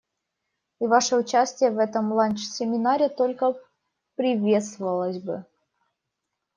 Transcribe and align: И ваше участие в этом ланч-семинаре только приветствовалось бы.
И 0.79 0.87
ваше 0.87 1.15
участие 1.15 1.69
в 1.69 1.77
этом 1.77 2.11
ланч-семинаре 2.11 3.07
только 3.07 3.55
приветствовалось 4.15 5.19
бы. 5.19 5.45